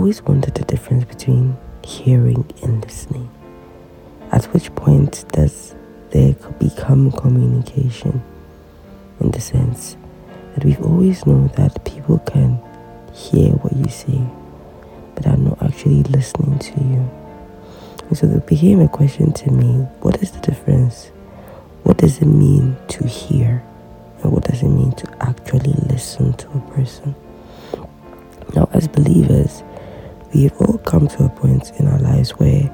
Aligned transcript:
Always 0.00 0.22
wondered 0.22 0.54
the 0.54 0.64
difference 0.64 1.04
between 1.04 1.58
hearing 1.84 2.50
and 2.62 2.82
listening. 2.82 3.28
At 4.32 4.46
which 4.46 4.74
point 4.74 5.26
does 5.32 5.74
there 6.08 6.32
become 6.58 7.12
communication 7.12 8.22
in 9.20 9.30
the 9.30 9.42
sense 9.42 9.98
that 10.54 10.64
we've 10.64 10.80
always 10.80 11.26
known 11.26 11.48
that 11.58 11.84
people 11.84 12.18
can 12.20 12.58
hear 13.12 13.50
what 13.56 13.76
you 13.76 13.90
say 13.90 14.18
but 15.16 15.26
are 15.26 15.36
not 15.36 15.62
actually 15.62 16.02
listening 16.04 16.58
to 16.60 16.80
you. 16.80 17.10
And 18.08 18.16
so 18.16 18.26
it 18.26 18.46
became 18.46 18.80
a 18.80 18.88
question 18.88 19.34
to 19.34 19.50
me 19.50 19.86
what 20.00 20.22
is 20.22 20.30
the 20.30 20.40
difference? 20.40 21.08
What 21.82 21.98
does 21.98 22.22
it 22.22 22.26
mean 22.26 22.74
to 22.88 23.06
hear? 23.06 23.62
And 24.22 24.32
what 24.32 24.44
does 24.44 24.62
it 24.62 24.68
mean 24.68 24.92
to 24.92 25.22
actually 25.22 25.74
listen 25.90 26.32
to 26.32 26.48
a 26.52 26.60
person? 26.72 27.14
Now, 28.54 28.68
as 28.72 28.88
believers, 28.88 29.62
we 30.34 30.44
have 30.44 30.60
all 30.60 30.78
come 30.78 31.08
to 31.08 31.24
a 31.24 31.28
point 31.28 31.72
in 31.80 31.88
our 31.88 31.98
lives 31.98 32.30
where 32.32 32.70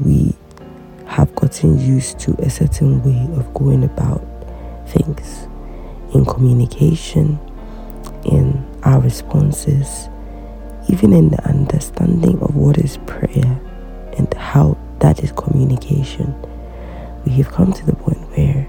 we 0.00 0.34
have 1.06 1.32
gotten 1.36 1.78
used 1.78 2.18
to 2.18 2.32
a 2.40 2.50
certain 2.50 3.02
way 3.02 3.32
of 3.38 3.52
going 3.54 3.84
about 3.84 4.24
things 4.88 5.46
in 6.14 6.24
communication, 6.24 7.38
in 8.24 8.64
our 8.82 9.00
responses, 9.00 10.08
even 10.88 11.12
in 11.12 11.28
the 11.28 11.48
understanding 11.48 12.40
of 12.40 12.56
what 12.56 12.78
is 12.78 12.98
prayer 13.06 13.60
and 14.16 14.32
how 14.34 14.76
that 14.98 15.22
is 15.22 15.30
communication. 15.32 16.34
We 17.24 17.32
have 17.34 17.52
come 17.52 17.72
to 17.72 17.86
the 17.86 17.94
point 17.94 18.18
where 18.30 18.66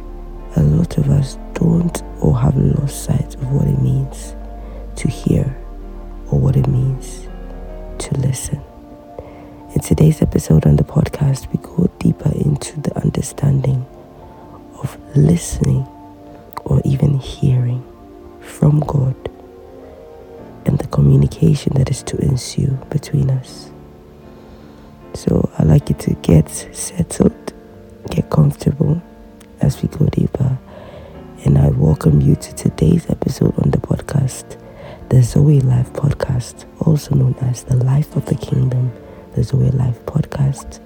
a 0.57 0.63
lot 0.63 0.97
of 0.97 1.09
us 1.09 1.37
don't 1.53 2.03
or 2.21 2.37
have 2.39 2.55
lost 2.55 3.03
sight 3.03 3.35
of 3.35 3.51
what 3.51 3.67
it 3.67 3.81
means 3.81 4.35
to 4.95 5.07
hear 5.07 5.57
or 6.29 6.39
what 6.39 6.55
it 6.55 6.67
means 6.67 7.24
listen. 8.17 8.61
In 9.73 9.81
today's 9.81 10.21
episode 10.21 10.65
on 10.65 10.77
the 10.77 10.83
podcast, 10.83 11.51
we 11.51 11.59
go 11.61 11.89
deeper 11.99 12.31
into 12.33 12.79
the 12.79 12.95
understanding 12.97 13.85
of 14.81 14.97
listening 15.15 15.85
or 16.63 16.81
even 16.85 17.17
hearing 17.19 17.83
from 18.41 18.79
God 18.81 19.15
and 20.65 20.77
the 20.79 20.87
communication 20.87 21.73
that 21.73 21.89
is 21.91 22.03
to 22.03 22.17
ensue 22.17 22.77
between 22.89 23.29
us. 23.29 23.69
So 25.13 25.49
I'd 25.57 25.67
like 25.67 25.89
you 25.89 25.95
to 25.95 26.13
get 26.15 26.49
settled, 26.49 27.53
get 28.09 28.29
comfortable 28.29 29.01
as 29.61 29.81
we 29.81 29.89
go 29.89 30.05
deeper. 30.07 30.57
And 31.45 31.57
I 31.57 31.69
welcome 31.69 32.21
you 32.21 32.35
to 32.35 32.55
today's 32.55 33.09
episode 33.09 33.53
on 33.59 33.71
the 33.71 33.77
podcast, 33.77 34.57
the 35.09 35.21
Zoe 35.21 35.59
Life 35.61 35.93
Podcast, 35.93 36.65
also 36.85 37.15
known 37.15 37.35
as 37.41 37.63
the 37.63 37.75
Life 37.75 38.15
of 38.15 38.25
the 38.25 38.35
Kingdom, 38.35 38.91
the 39.35 39.43
Zoe 39.43 39.69
Life 39.71 40.03
Podcast. 40.05 40.79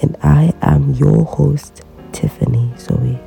And 0.00 0.16
I 0.22 0.52
am 0.62 0.94
your 0.94 1.24
host, 1.24 1.82
Tiffany 2.12 2.70
Zoe. 2.78 3.18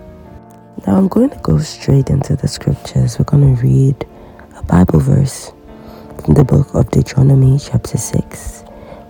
Now 0.87 0.95
I'm 0.97 1.09
going 1.09 1.29
to 1.31 1.39
go 1.39 1.57
straight 1.59 2.09
into 2.09 2.35
the 2.35 2.47
scriptures. 2.47 3.19
We're 3.19 3.25
going 3.25 3.55
to 3.55 3.61
read 3.61 4.07
a 4.55 4.63
Bible 4.63 4.99
verse 4.99 5.51
from 6.23 6.35
the 6.35 6.45
book 6.45 6.73
of 6.75 6.89
Deuteronomy, 6.91 7.59
chapter 7.59 7.97
6. 7.97 8.63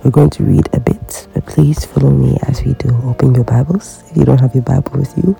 We're 0.03 0.11
going 0.11 0.31
to 0.31 0.43
read 0.43 0.69
a 0.73 0.79
bit, 0.79 1.27
but 1.33 1.45
please 1.45 1.85
follow 1.85 2.09
me 2.09 2.37
as 2.47 2.63
we 2.63 2.73
do. 2.73 2.89
Open 3.03 3.35
your 3.35 3.43
Bibles. 3.43 4.03
If 4.09 4.17
you 4.17 4.25
don't 4.25 4.39
have 4.39 4.55
your 4.55 4.63
Bible 4.63 4.97
with 4.97 5.15
you, 5.17 5.37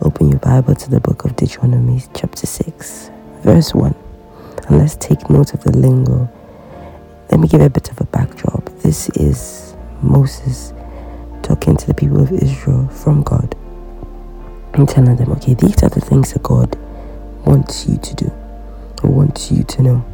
open 0.00 0.30
your 0.30 0.40
Bible 0.40 0.74
to 0.74 0.90
the 0.90 0.98
book 0.98 1.24
of 1.24 1.36
Deuteronomy, 1.36 2.02
chapter 2.12 2.46
6, 2.46 3.10
verse 3.44 3.72
1. 3.72 4.01
And 4.68 4.78
let's 4.78 4.96
take 4.96 5.28
note 5.28 5.54
of 5.54 5.64
the 5.64 5.76
lingo. 5.76 6.30
Let 7.30 7.40
me 7.40 7.48
give 7.48 7.60
a 7.60 7.70
bit 7.70 7.90
of 7.90 8.00
a 8.00 8.04
backdrop. 8.04 8.66
This 8.82 9.08
is 9.10 9.74
Moses 10.02 10.72
talking 11.42 11.76
to 11.76 11.86
the 11.86 11.94
people 11.94 12.20
of 12.20 12.30
Israel 12.32 12.88
from 12.88 13.22
God 13.22 13.56
and 14.74 14.88
telling 14.88 15.16
them, 15.16 15.32
okay, 15.32 15.54
these 15.54 15.82
are 15.82 15.88
the 15.88 16.00
things 16.00 16.32
that 16.32 16.42
God 16.42 16.76
wants 17.44 17.86
you 17.86 17.96
to 17.98 18.14
do 18.14 18.32
or 19.02 19.10
wants 19.10 19.50
you 19.50 19.64
to 19.64 19.82
know. 19.82 20.04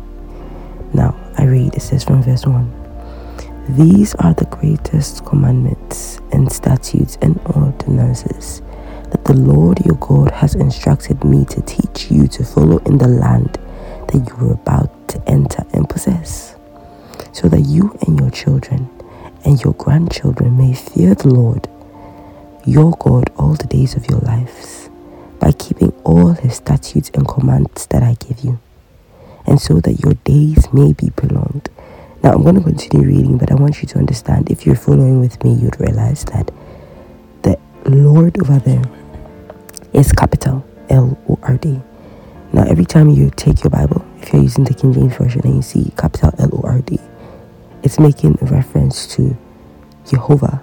Now, 0.94 1.14
I 1.36 1.44
read, 1.44 1.74
it 1.74 1.82
says 1.82 2.04
from 2.04 2.22
verse 2.22 2.46
1 2.46 3.76
These 3.76 4.14
are 4.16 4.32
the 4.34 4.46
greatest 4.46 5.24
commandments 5.26 6.20
and 6.32 6.50
statutes 6.50 7.18
and 7.20 7.38
ordinances 7.54 8.62
that 9.10 9.24
the 9.24 9.34
Lord 9.34 9.84
your 9.84 9.96
God 9.96 10.30
has 10.30 10.54
instructed 10.54 11.22
me 11.24 11.44
to 11.46 11.60
teach 11.62 12.10
you 12.10 12.26
to 12.28 12.44
follow 12.44 12.78
in 12.78 12.98
the 12.98 13.08
land 13.08 13.58
that 14.08 14.26
you 14.28 14.34
were 14.36 14.54
about 14.54 15.08
to 15.08 15.22
enter 15.28 15.64
and 15.72 15.88
possess, 15.88 16.56
so 17.32 17.48
that 17.48 17.60
you 17.60 17.96
and 18.06 18.18
your 18.18 18.30
children 18.30 18.90
and 19.44 19.62
your 19.62 19.74
grandchildren 19.74 20.58
may 20.58 20.74
fear 20.74 21.14
the 21.14 21.28
Lord 21.28 21.68
your 22.66 22.92
God 22.98 23.30
all 23.36 23.54
the 23.54 23.66
days 23.66 23.94
of 23.94 24.06
your 24.10 24.20
lives 24.20 24.90
by 25.40 25.52
keeping 25.52 25.92
all 26.04 26.32
his 26.32 26.56
statutes 26.56 27.10
and 27.14 27.26
commands 27.26 27.86
that 27.86 28.02
I 28.02 28.14
give 28.14 28.40
you, 28.40 28.58
and 29.46 29.60
so 29.60 29.80
that 29.80 30.00
your 30.04 30.14
days 30.24 30.70
may 30.72 30.92
be 30.92 31.10
prolonged. 31.10 31.70
Now 32.22 32.32
I'm 32.32 32.42
going 32.42 32.56
to 32.56 32.60
continue 32.60 33.06
reading, 33.06 33.38
but 33.38 33.50
I 33.50 33.54
want 33.54 33.80
you 33.80 33.88
to 33.88 33.98
understand 33.98 34.50
if 34.50 34.66
you're 34.66 34.74
following 34.76 35.20
with 35.20 35.42
me, 35.44 35.54
you'd 35.54 35.80
realize 35.80 36.24
that 36.24 36.50
the 37.42 37.56
Lord 37.86 38.38
over 38.40 38.58
there 38.58 38.82
is 39.94 40.12
capital 40.12 40.66
L 40.90 41.16
O 41.28 41.38
R 41.42 41.56
D. 41.56 41.80
Every 42.68 42.84
time 42.84 43.08
you 43.08 43.30
take 43.34 43.64
your 43.64 43.70
Bible, 43.70 44.04
if 44.20 44.30
you're 44.30 44.42
using 44.42 44.64
the 44.64 44.74
King 44.74 44.92
James 44.92 45.16
Version 45.16 45.40
and 45.44 45.56
you 45.56 45.62
see 45.62 45.90
capital 45.96 46.34
L 46.38 46.50
O 46.52 46.60
R 46.64 46.82
D, 46.82 46.98
it's 47.82 47.98
making 47.98 48.34
reference 48.42 49.06
to 49.14 49.34
Jehovah, 50.06 50.56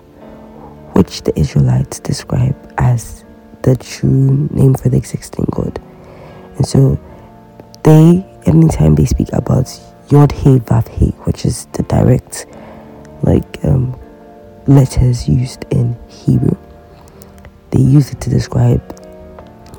which 0.93 1.23
the 1.23 1.37
Israelites 1.37 1.99
describe 1.99 2.55
as 2.77 3.25
the 3.63 3.75
true 3.75 4.47
name 4.51 4.75
for 4.75 4.89
the 4.89 4.97
existing 4.97 5.45
God. 5.49 5.81
And 6.57 6.65
so, 6.67 6.99
they, 7.83 8.23
anytime 8.45 8.93
they 8.93 9.05
speak 9.05 9.33
about 9.33 9.67
Yod 10.11 10.31
He 10.31 10.59
Vav 10.59 10.87
He, 10.87 11.07
which 11.25 11.43
is 11.43 11.65
the 11.73 11.81
direct 11.83 12.45
like 13.23 13.65
um, 13.65 13.99
letters 14.67 15.27
used 15.27 15.65
in 15.71 15.97
Hebrew, 16.07 16.55
they 17.71 17.81
use 17.81 18.11
it 18.11 18.21
to 18.21 18.29
describe 18.29 18.83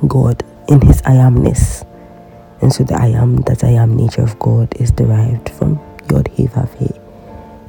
God 0.08 0.42
in 0.68 0.80
His 0.80 1.00
I 1.02 1.12
amness. 1.12 1.86
And 2.62 2.72
so 2.72 2.84
the 2.84 2.94
I 2.94 3.08
am 3.08 3.36
that 3.42 3.64
I 3.64 3.70
am 3.70 3.96
nature 3.96 4.22
of 4.22 4.38
God 4.38 4.74
is 4.80 4.90
derived 4.90 5.50
from 5.50 5.78
Yod 6.10 6.28
He 6.28 6.46
Vav 6.46 6.74
He. 6.78 6.90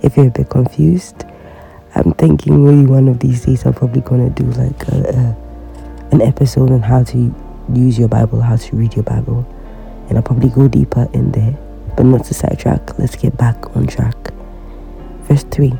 If 0.01 0.15
you're 0.15 0.27
a 0.27 0.31
bit 0.31 0.49
confused, 0.49 1.25
I'm 1.95 2.13
thinking 2.13 2.65
maybe 2.65 2.89
one 2.89 3.07
of 3.07 3.19
these 3.19 3.45
days 3.45 3.65
I'm 3.65 3.73
probably 3.73 4.01
gonna 4.01 4.29
do 4.29 4.43
like 4.43 4.87
a, 4.89 4.97
a, 5.09 6.11
an 6.11 6.21
episode 6.21 6.71
on 6.71 6.81
how 6.81 7.03
to 7.03 7.35
use 7.73 7.99
your 7.99 8.07
Bible, 8.07 8.41
how 8.41 8.55
to 8.55 8.75
read 8.75 8.95
your 8.95 9.03
Bible, 9.03 9.45
and 10.07 10.17
I'll 10.17 10.23
probably 10.23 10.49
go 10.49 10.67
deeper 10.67 11.09
in 11.13 11.31
there. 11.31 11.57
But 11.95 12.05
not 12.05 12.25
to 12.25 12.33
sidetrack. 12.33 12.97
Let's 12.99 13.15
get 13.15 13.35
back 13.37 13.75
on 13.75 13.87
track. 13.87 14.15
Verse 15.23 15.43
three, 15.45 15.73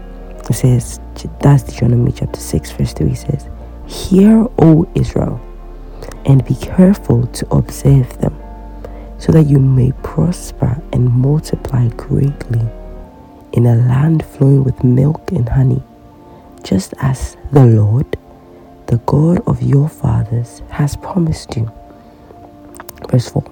it 0.50 0.54
says 0.54 1.00
that's 1.40 1.64
Deuteronomy 1.64 2.12
chapter 2.12 2.40
six, 2.40 2.72
verse 2.72 2.94
three 2.94 3.16
says, 3.16 3.48
"Hear, 3.86 4.48
O 4.60 4.88
Israel, 4.96 5.40
and 6.26 6.44
be 6.44 6.56
careful 6.56 7.28
to 7.28 7.48
observe 7.54 8.18
them." 8.20 8.36
So 9.20 9.32
that 9.32 9.44
you 9.44 9.60
may 9.60 9.92
prosper 10.04 10.82
and 10.94 11.10
multiply 11.10 11.88
greatly 11.90 12.68
in 13.54 13.66
a 13.66 13.76
land 13.76 14.24
flowing 14.24 14.64
with 14.64 14.84
milk 14.84 15.32
and 15.32 15.50
honey, 15.50 15.82
just 16.64 16.94
as 17.02 17.36
the 17.52 17.66
Lord, 17.66 18.18
the 18.88 18.98
God 19.00 19.42
of 19.48 19.62
your 19.62 19.90
fathers, 19.90 20.62
has 20.70 20.96
promised 20.96 21.56
you. 21.56 21.72
Verse 23.10 23.30
4 23.30 23.44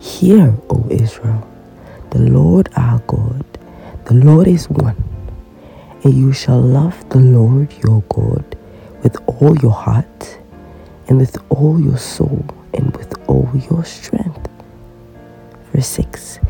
Hear, 0.00 0.54
O 0.70 0.86
Israel, 0.90 1.46
the 2.10 2.20
Lord 2.20 2.68
our 2.76 3.00
God, 3.00 3.44
the 4.04 4.14
Lord 4.14 4.46
is 4.46 4.68
one, 4.70 5.02
and 6.04 6.14
you 6.14 6.32
shall 6.32 6.60
love 6.60 7.08
the 7.10 7.18
Lord 7.20 7.72
your 7.84 8.02
God 8.08 8.56
with 9.02 9.16
all 9.26 9.56
your 9.58 9.72
heart, 9.72 10.38
and 11.08 11.18
with 11.18 11.36
all 11.48 11.80
your 11.80 11.98
soul, 11.98 12.44
and 12.74 12.96
with 12.96 13.12
all 13.28 13.50
your 13.70 13.84
strength. 13.84 14.49
Verse 15.72 15.86
6 15.86 16.40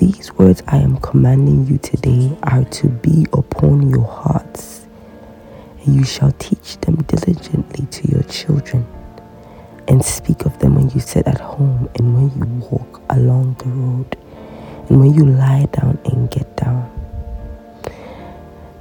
These 0.00 0.32
words 0.34 0.62
I 0.66 0.78
am 0.78 0.96
commanding 0.98 1.66
you 1.66 1.78
today 1.78 2.36
are 2.42 2.64
to 2.64 2.88
be 2.88 3.26
upon 3.32 3.88
your 3.88 4.04
hearts, 4.04 4.86
and 5.84 5.94
you 5.94 6.04
shall 6.04 6.32
teach 6.32 6.78
them 6.80 6.96
diligently 7.02 7.86
to 7.86 8.08
your 8.10 8.22
children, 8.24 8.84
and 9.86 10.04
speak 10.04 10.44
of 10.44 10.58
them 10.58 10.74
when 10.74 10.90
you 10.90 11.00
sit 11.00 11.26
at 11.28 11.40
home, 11.40 11.88
and 11.94 12.14
when 12.14 12.30
you 12.36 12.66
walk 12.68 13.00
along 13.10 13.54
the 13.60 13.68
road, 13.68 14.16
and 14.88 15.00
when 15.00 15.14
you 15.14 15.24
lie 15.24 15.66
down 15.72 15.98
and 16.06 16.30
get 16.30 16.56
down. 16.56 16.90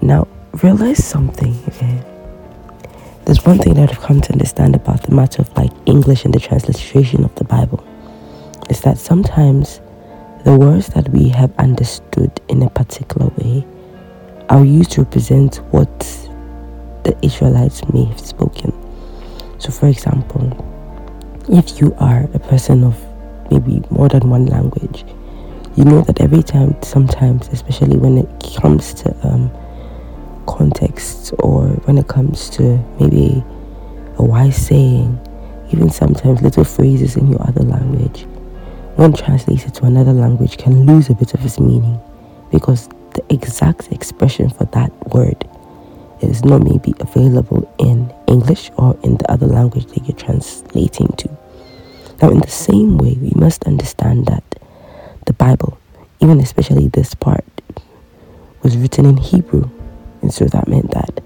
Now, 0.01 0.28
realize 0.63 1.04
something, 1.04 1.56
okay? 1.68 2.04
There's 3.25 3.45
one 3.45 3.60
thing 3.60 3.75
that 3.75 3.92
I've 3.92 4.01
come 4.01 4.22
to 4.22 4.34
understand 4.34 4.75
about 4.75 5.04
the 5.04 5.13
matter 5.13 5.44
of 5.44 5.56
like 5.56 5.72
English 5.86 6.25
and 6.25 6.34
the 6.34 6.40
transliteration 6.40 7.24
of 7.24 7.34
the 7.36 7.44
Bible 7.44 7.86
is 8.69 8.81
that 8.81 8.98
sometimes 8.98 9.81
the 10.44 10.56
words 10.57 10.88
that 10.88 11.07
we 11.10 11.30
have 11.30 11.54
understood 11.57 12.31
in 12.50 12.63
a 12.63 12.69
particular 12.69 13.27
way 13.38 13.65
are 14.50 14.63
used 14.65 14.92
to 14.92 15.04
represent 15.04 15.57
what 15.71 16.00
the 17.04 17.18
Israelites 17.21 17.81
may 17.94 18.06
have 18.06 18.19
spoken. 18.19 18.71
So, 19.60 19.71
for 19.71 19.88
example, 19.88 20.51
if 21.50 21.80
you 21.80 21.95
are 22.00 22.24
a 22.33 22.39
person 22.39 22.83
of 22.83 23.00
maybe 23.51 23.81
more 23.89 24.10
than 24.10 24.30
one 24.30 24.45
language, 24.48 25.06
you 25.75 25.86
know 25.86 26.01
that 26.01 26.21
every 26.21 26.44
time, 26.44 26.75
sometimes, 26.83 27.48
especially 27.50 27.98
when 27.98 28.18
it 28.18 28.59
comes 28.62 28.94
to 28.95 29.27
um, 29.27 29.51
context 30.45 31.33
or 31.39 31.68
when 31.86 31.98
it 31.98 32.07
comes 32.07 32.50
to 32.51 32.77
maybe 33.00 33.44
a 34.18 34.24
wise 34.24 34.56
saying, 34.56 35.19
even 35.71 35.89
sometimes 35.89 36.42
little 36.42 36.63
phrases 36.63 37.16
in 37.16 37.30
your 37.31 37.42
other 37.48 37.63
language, 37.63 38.25
when 38.95 39.13
translated 39.13 39.74
to 39.75 39.86
another 39.86 40.13
language 40.13 40.57
can 40.57 40.86
lose 40.86 41.10
a 41.10 41.16
bit 41.16 41.34
of 41.34 41.45
its 41.45 41.60
meaning 41.60 42.00
because 42.51 42.88
the 43.13 43.24
exact 43.30 43.92
expression 43.92 44.50
for 44.50 44.66
that 44.66 44.92
word 45.13 45.48
is 46.22 46.44
not 46.45 46.63
maybe 46.63 46.94
available 47.00 47.72
in 47.80 48.13
English 48.28 48.72
or 48.78 48.98
in 49.04 49.18
the 49.18 49.31
other 49.31 49.48
language 49.48 49.86
that 49.88 50.07
you're 50.07 50.18
translating 50.18 51.07
to. 51.18 51.30
Now, 52.22 52.30
in 52.30 52.40
the 52.40 52.50
same 52.50 52.98
way, 52.98 53.18
we 53.19 53.31
must 53.36 53.66
understand 53.66 54.28
that 54.28 54.44
the 55.25 55.34
Bible, 55.34 55.78
even 56.19 56.40
especially 56.40 56.88
this 56.88 57.13
part, 57.13 57.45
was 58.62 58.78
written 58.78 59.06
in 59.06 59.18
Hebrew. 59.18 59.69
And 60.22 60.34
so 60.34 60.45
that 60.45 60.68
meant 60.68 60.92
that 60.92 61.22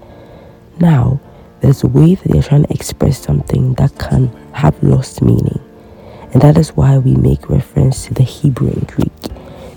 now 0.80 1.20
there's 1.60 1.84
a 1.84 1.88
way 1.88 2.14
that 2.14 2.28
they're 2.28 2.42
trying 2.42 2.64
to 2.64 2.72
express 2.72 3.22
something 3.22 3.74
that 3.74 3.96
can 3.98 4.28
have 4.52 4.80
lost 4.82 5.22
meaning. 5.22 5.60
And 6.32 6.42
that 6.42 6.58
is 6.58 6.70
why 6.76 6.98
we 6.98 7.14
make 7.14 7.48
reference 7.48 8.06
to 8.06 8.14
the 8.14 8.22
Hebrew 8.22 8.68
and 8.68 8.86
Greek 8.86 9.12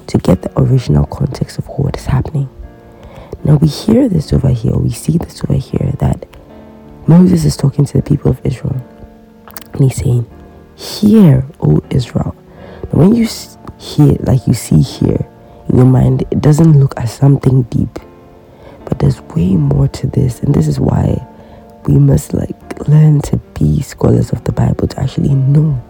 to 0.07 0.17
get 0.17 0.41
the 0.41 0.51
original 0.59 1.05
context 1.05 1.57
of 1.57 1.67
what 1.67 1.95
is 1.95 2.05
happening. 2.05 2.49
Now 3.43 3.55
we 3.55 3.67
hear 3.67 4.09
this 4.09 4.33
over 4.33 4.49
here, 4.49 4.75
we 4.75 4.91
see 4.91 5.17
this 5.17 5.43
over 5.43 5.53
here 5.53 5.93
that 5.99 6.25
Moses 7.07 7.45
is 7.45 7.57
talking 7.57 7.85
to 7.85 7.97
the 7.97 8.03
people 8.03 8.31
of 8.31 8.45
Israel 8.45 8.81
and 9.73 9.83
he's 9.83 9.95
saying, 9.95 10.29
Hear, 10.75 11.45
O 11.61 11.81
Israel. 11.89 12.35
Now 12.91 12.99
when 12.99 13.15
you 13.15 13.27
hear, 13.77 14.17
like 14.19 14.45
you 14.47 14.53
see 14.53 14.81
here 14.81 15.25
in 15.69 15.77
your 15.77 15.85
mind, 15.85 16.23
it 16.31 16.41
doesn't 16.41 16.79
look 16.79 16.93
as 16.97 17.13
something 17.13 17.63
deep, 17.63 17.99
but 18.85 18.99
there's 18.99 19.21
way 19.21 19.55
more 19.55 19.87
to 19.87 20.07
this, 20.07 20.41
and 20.41 20.53
this 20.53 20.67
is 20.67 20.79
why 20.79 21.25
we 21.85 21.95
must 21.95 22.33
like 22.33 22.87
learn 22.87 23.21
to 23.21 23.37
be 23.59 23.81
scholars 23.81 24.31
of 24.31 24.43
the 24.43 24.51
Bible 24.51 24.87
to 24.87 24.99
actually 24.99 25.33
know 25.33 25.81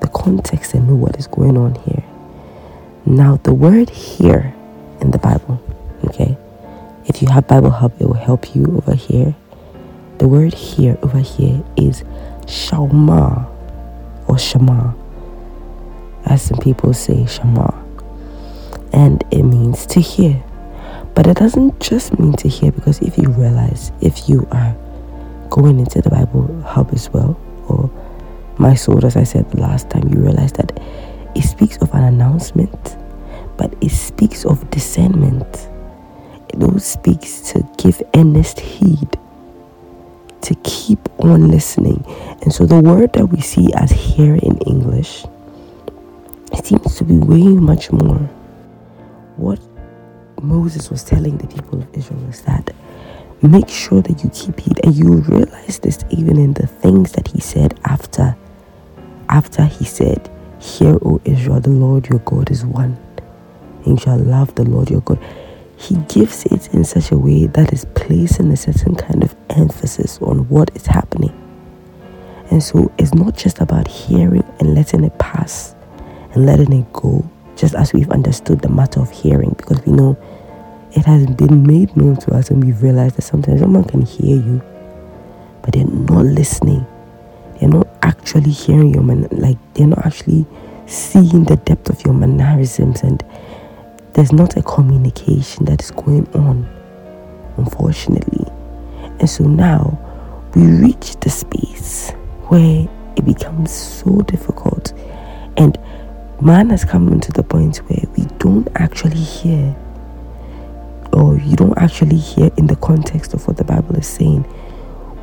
the 0.00 0.08
context 0.08 0.74
and 0.74 0.88
know 0.88 0.94
what 0.94 1.16
is 1.16 1.26
going 1.26 1.56
on 1.56 1.74
here. 1.76 2.04
Now, 3.06 3.36
the 3.42 3.54
word 3.54 3.90
here 3.90 4.54
in 5.00 5.10
the 5.10 5.18
Bible, 5.18 5.60
okay, 6.04 6.36
if 7.06 7.22
you 7.22 7.28
have 7.28 7.46
Bible 7.48 7.70
Hub, 7.70 7.92
it 8.00 8.06
will 8.06 8.14
help 8.14 8.54
you 8.54 8.64
over 8.76 8.94
here. 8.94 9.34
The 10.18 10.28
word 10.28 10.54
here 10.54 10.98
over 11.02 11.18
here 11.18 11.62
is 11.76 12.04
Shama 12.46 13.48
or 14.28 14.38
Shama, 14.38 14.94
as 16.26 16.42
some 16.42 16.58
people 16.58 16.92
say 16.92 17.26
Shama, 17.26 17.74
and 18.92 19.24
it 19.30 19.42
means 19.42 19.86
to 19.86 20.00
hear. 20.00 20.42
But 21.14 21.26
it 21.26 21.36
doesn't 21.36 21.80
just 21.80 22.18
mean 22.18 22.34
to 22.34 22.48
hear 22.48 22.70
because 22.70 23.00
if 23.00 23.18
you 23.18 23.30
realize, 23.30 23.92
if 24.00 24.28
you 24.28 24.46
are 24.52 24.76
going 25.48 25.80
into 25.80 26.00
the 26.00 26.10
Bible 26.10 26.62
Hub 26.62 26.92
as 26.92 27.10
well, 27.10 27.38
or 27.66 27.90
my 28.60 28.74
soul, 28.74 29.04
as 29.06 29.16
I 29.16 29.24
said 29.24 29.58
last 29.58 29.88
time, 29.88 30.06
you 30.12 30.20
realize 30.20 30.52
that 30.52 30.78
it 31.34 31.42
speaks 31.42 31.78
of 31.78 31.92
an 31.94 32.04
announcement, 32.04 32.96
but 33.56 33.74
it 33.80 33.90
speaks 33.90 34.44
of 34.44 34.70
discernment. 34.70 35.68
It 36.50 36.62
also 36.62 36.78
speaks 36.78 37.40
to 37.52 37.66
give 37.78 38.02
earnest 38.14 38.60
heed, 38.60 39.18
to 40.42 40.54
keep 40.62 41.00
on 41.20 41.48
listening. 41.48 42.04
And 42.42 42.52
so 42.52 42.66
the 42.66 42.78
word 42.80 43.14
that 43.14 43.26
we 43.26 43.40
see 43.40 43.72
as 43.74 43.90
here 43.90 44.34
in 44.34 44.58
English 44.66 45.24
seems 46.62 46.96
to 46.96 47.04
be 47.04 47.16
way 47.16 47.42
much 47.42 47.90
more. 47.90 48.18
What 49.36 49.60
Moses 50.42 50.90
was 50.90 51.02
telling 51.02 51.38
the 51.38 51.46
people 51.46 51.80
of 51.80 51.88
Israel 51.96 52.28
is 52.28 52.42
that 52.42 52.74
make 53.42 53.68
sure 53.68 54.02
that 54.02 54.22
you 54.22 54.30
keep 54.34 54.60
heed 54.60 54.80
and 54.84 54.94
you 54.94 55.14
realize 55.22 55.78
this 55.78 56.04
even 56.10 56.38
in 56.38 56.52
the 56.52 56.66
things 56.66 57.12
that 57.12 57.28
he 57.28 57.40
said 57.40 57.78
after 57.84 58.36
after 59.40 59.64
he 59.64 59.86
said, 59.86 60.28
Hear, 60.58 60.98
O 61.00 61.18
Israel, 61.24 61.60
the 61.60 61.70
Lord 61.70 62.06
your 62.10 62.18
God 62.18 62.50
is 62.50 62.62
one. 62.62 62.98
And 63.84 63.86
you 63.86 63.96
shall 63.96 64.18
love 64.18 64.54
the 64.54 64.64
Lord 64.64 64.90
your 64.90 65.00
God. 65.00 65.18
He 65.78 65.96
gives 66.14 66.44
it 66.44 66.74
in 66.74 66.84
such 66.84 67.10
a 67.10 67.16
way 67.16 67.46
that 67.46 67.72
is 67.72 67.86
placing 67.94 68.52
a 68.52 68.56
certain 68.56 68.94
kind 68.96 69.22
of 69.22 69.34
emphasis 69.48 70.18
on 70.20 70.46
what 70.50 70.70
is 70.76 70.84
happening. 70.84 71.32
And 72.50 72.62
so 72.62 72.92
it's 72.98 73.14
not 73.14 73.34
just 73.34 73.60
about 73.62 73.88
hearing 73.88 74.44
and 74.58 74.74
letting 74.74 75.04
it 75.04 75.18
pass 75.18 75.74
and 76.34 76.44
letting 76.44 76.74
it 76.74 76.92
go, 76.92 77.26
just 77.56 77.74
as 77.74 77.94
we've 77.94 78.10
understood 78.10 78.60
the 78.60 78.68
matter 78.68 79.00
of 79.00 79.10
hearing, 79.10 79.54
because 79.56 79.80
we 79.86 79.92
know 79.92 80.18
it 80.92 81.06
has 81.06 81.24
been 81.28 81.66
made 81.66 81.96
known 81.96 82.16
to 82.16 82.34
us 82.34 82.50
and 82.50 82.62
we've 82.62 82.82
realized 82.82 83.16
that 83.16 83.22
sometimes 83.22 83.60
someone 83.60 83.84
can 83.84 84.02
hear 84.02 84.36
you, 84.36 84.60
but 85.62 85.72
they're 85.72 85.86
not 85.86 86.26
listening 86.26 86.84
they're 87.60 87.68
not 87.68 87.86
actually 88.02 88.50
hearing 88.50 88.94
your 88.94 89.02
man 89.02 89.28
like 89.32 89.58
they're 89.74 89.86
not 89.86 90.04
actually 90.06 90.46
seeing 90.86 91.44
the 91.44 91.56
depth 91.64 91.90
of 91.90 92.04
your 92.04 92.14
mannerisms 92.14 93.02
and 93.02 93.22
there's 94.14 94.32
not 94.32 94.56
a 94.56 94.62
communication 94.62 95.66
that 95.66 95.80
is 95.82 95.90
going 95.92 96.26
on 96.34 96.68
unfortunately. 97.58 98.46
And 99.20 99.28
so 99.28 99.44
now 99.44 99.98
we 100.54 100.66
reach 100.66 101.16
the 101.20 101.30
space 101.30 102.10
where 102.48 102.88
it 103.16 103.24
becomes 103.24 103.70
so 103.70 104.22
difficult. 104.22 104.92
And 105.56 105.78
man 106.40 106.70
has 106.70 106.84
come 106.84 107.20
to 107.20 107.32
the 107.32 107.42
point 107.42 107.78
where 107.88 108.04
we 108.16 108.24
don't 108.38 108.68
actually 108.76 109.20
hear 109.20 109.76
or 111.12 111.36
you 111.38 111.56
don't 111.56 111.76
actually 111.76 112.16
hear 112.16 112.50
in 112.56 112.66
the 112.66 112.76
context 112.76 113.34
of 113.34 113.46
what 113.46 113.56
the 113.56 113.64
bible 113.64 113.96
is 113.96 114.06
saying. 114.06 114.46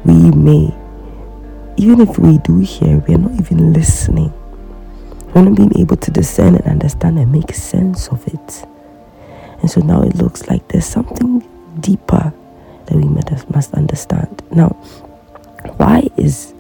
We 0.06 0.32
may 0.32 0.74
even 1.78 2.02
if 2.02 2.18
we 2.18 2.40
do 2.40 2.60
hear, 2.60 2.98
we 3.08 3.14
are 3.14 3.20
not 3.20 3.34
even 3.40 3.72
listening. 3.72 4.34
We're 5.34 5.44
not 5.44 5.56
being 5.56 5.78
able 5.78 5.98
to 5.98 6.12
discern 6.12 6.56
and 6.56 6.66
understand 6.66 7.20
and 7.20 7.32
make 7.32 7.54
sense 7.54 8.08
of 8.08 8.28
it. 8.28 8.66
And 9.62 9.70
so 9.70 9.82
now 9.82 10.02
it 10.02 10.16
looks 10.16 10.48
like 10.48 10.68
there's 10.68 10.86
something 10.86 11.48
deeper 11.80 12.34
that 12.86 12.96
we 12.96 13.06
must 13.06 13.74
understand. 13.74 14.42
Now, 14.52 14.70
why 15.78 16.08
is 16.18 16.54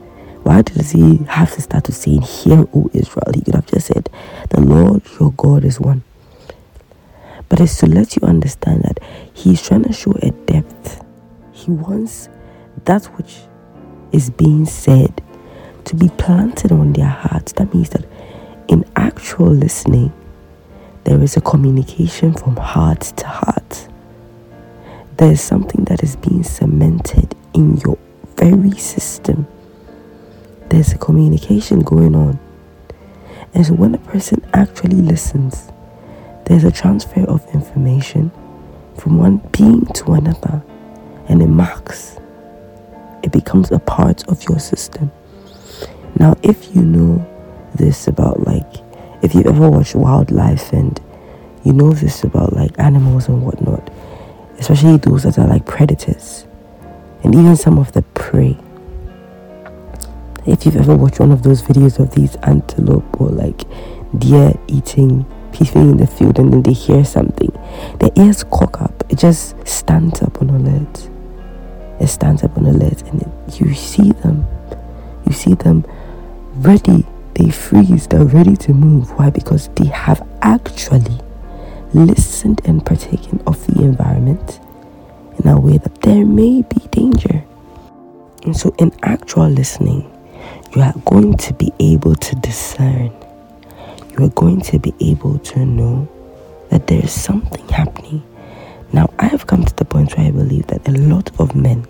why 0.43 0.61
does 0.61 0.91
he 0.91 1.17
have 1.27 1.53
to 1.55 1.61
start 1.61 1.83
to 1.85 1.91
saying, 1.91 2.21
Hear, 2.21 2.65
O 2.73 2.89
Israel? 2.93 3.31
He 3.33 3.41
could 3.41 3.55
have 3.55 3.67
just 3.67 3.87
said, 3.87 4.09
The 4.49 4.61
Lord 4.61 5.01
your 5.19 5.31
God 5.33 5.65
is 5.65 5.79
one. 5.79 6.03
But 7.49 7.59
it's 7.59 7.77
to 7.79 7.87
let 7.87 8.15
you 8.15 8.27
understand 8.27 8.83
that 8.83 8.99
he's 9.33 9.61
trying 9.61 9.83
to 9.83 9.93
show 9.93 10.11
a 10.21 10.31
depth. 10.31 11.03
He 11.51 11.71
wants 11.71 12.29
that 12.85 13.05
which 13.17 13.37
is 14.11 14.29
being 14.29 14.65
said 14.65 15.21
to 15.85 15.95
be 15.95 16.09
planted 16.09 16.71
on 16.71 16.93
their 16.93 17.07
hearts. 17.07 17.53
That 17.53 17.73
means 17.73 17.89
that 17.89 18.05
in 18.67 18.85
actual 18.95 19.47
listening, 19.47 20.11
there 21.03 21.21
is 21.21 21.37
a 21.37 21.41
communication 21.41 22.33
from 22.33 22.57
heart 22.57 23.01
to 23.01 23.27
heart. 23.27 23.87
There 25.17 25.31
is 25.31 25.41
something 25.41 25.85
that 25.85 26.03
is 26.03 26.15
being 26.15 26.43
cemented 26.43 27.35
in 27.53 27.77
your 27.77 27.97
very 28.35 28.71
system. 28.71 29.47
There's 30.69 30.91
a 30.91 30.97
communication 30.97 31.79
going 31.79 32.13
on. 32.13 32.39
And 33.53 33.65
so 33.65 33.73
when 33.73 33.95
a 33.95 33.99
person 33.99 34.45
actually 34.53 35.01
listens, 35.01 35.71
there's 36.45 36.65
a 36.65 36.71
transfer 36.71 37.21
of 37.21 37.45
information 37.53 38.31
from 38.97 39.17
one 39.17 39.37
being 39.51 39.85
to 39.85 40.11
another, 40.13 40.61
and 41.29 41.41
it 41.41 41.47
marks 41.47 42.19
it 43.27 43.33
becomes 43.33 43.71
a 43.71 43.79
part 43.79 44.25
of 44.29 44.41
your 44.47 44.57
system. 44.57 45.11
Now, 46.17 46.35
if 46.43 46.73
you 46.73 46.81
know 46.81 47.27
this 47.75 48.07
about 48.07 48.47
like, 48.47 48.65
if 49.21 49.35
you 49.35 49.43
ever 49.43 49.69
watch 49.69 49.93
wildlife 49.95 50.71
and 50.71 50.97
you 51.65 51.73
know 51.73 51.91
this 51.91 52.23
about 52.23 52.53
like 52.53 52.71
animals 52.79 53.27
and 53.27 53.43
whatnot, 53.43 53.91
especially 54.59 54.95
those 54.95 55.23
that 55.23 55.37
are 55.37 55.47
like 55.47 55.65
predators 55.65 56.47
and 57.23 57.35
even 57.35 57.57
some 57.57 57.77
of 57.77 57.91
the 57.91 58.01
prey. 58.13 58.57
If 60.45 60.65
you've 60.65 60.77
ever 60.77 60.95
watched 60.95 61.19
one 61.19 61.33
of 61.33 61.43
those 61.43 61.61
videos 61.61 61.99
of 61.99 62.15
these 62.15 62.37
antelope 62.37 63.19
or 63.19 63.27
like 63.27 63.63
deer 64.17 64.53
eating 64.69 65.25
peacefully 65.51 65.89
in 65.89 65.97
the 65.97 66.07
field 66.07 66.39
and 66.39 66.53
then 66.53 66.63
they 66.63 66.71
hear 66.71 67.03
something, 67.03 67.51
their 67.99 68.11
ears 68.15 68.45
cock 68.45 68.81
up, 68.81 69.03
it 69.09 69.17
just 69.17 69.55
stands 69.67 70.21
up 70.21 70.41
on 70.41 70.49
alert 70.49 71.09
it 71.99 72.07
stands 72.07 72.43
up 72.43 72.55
on 72.57 72.63
the 72.63 72.73
lid 72.73 73.01
and 73.07 73.21
it, 73.21 73.59
you 73.59 73.73
see 73.73 74.11
them 74.11 74.45
you 75.25 75.33
see 75.33 75.53
them 75.55 75.85
ready 76.55 77.05
they 77.37 77.51
freeze, 77.51 78.07
they're 78.07 78.25
ready 78.25 78.55
to 78.55 78.73
move. 78.73 79.11
Why? 79.11 79.29
Because 79.29 79.69
they 79.75 79.85
have 79.87 80.27
actually 80.41 81.19
listened 81.93 82.61
and 82.65 82.83
partaken 82.83 83.41
of 83.45 83.65
the 83.67 83.83
environment 83.83 84.59
in 85.37 85.47
a 85.47 85.59
way 85.59 85.77
that 85.77 86.01
there 86.01 86.25
may 86.25 86.63
be 86.63 86.87
danger. 86.89 87.43
And 88.43 88.57
so, 88.57 88.73
in 88.79 88.91
actual 89.03 89.49
listening, 89.49 90.11
you 90.75 90.81
are 90.81 90.93
going 91.05 91.37
to 91.37 91.53
be 91.53 91.71
able 91.79 92.15
to 92.15 92.35
discern. 92.37 93.11
You 94.17 94.25
are 94.25 94.29
going 94.29 94.61
to 94.61 94.79
be 94.79 94.93
able 94.99 95.37
to 95.37 95.63
know 95.63 96.07
that 96.71 96.87
there 96.87 97.03
is 97.03 97.11
something 97.11 97.67
happening. 97.67 98.23
Now, 98.93 99.13
I 99.19 99.25
have 99.25 99.47
come 99.47 99.65
to 99.65 99.75
the 99.75 99.85
point 99.85 100.17
where 100.17 100.27
I 100.27 100.31
believe 100.31 100.67
that 100.67 100.87
a 100.87 100.91
lot 100.91 101.29
of 101.39 101.55
men, 101.55 101.83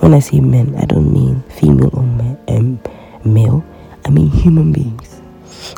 when 0.00 0.12
I 0.12 0.18
say 0.18 0.40
men, 0.40 0.74
I 0.76 0.84
don't 0.86 1.12
mean 1.12 1.42
female 1.50 1.90
or 1.92 2.02
um, 2.48 2.80
male, 3.24 3.64
I 4.04 4.10
mean 4.10 4.28
human 4.28 4.72
beings, 4.72 5.20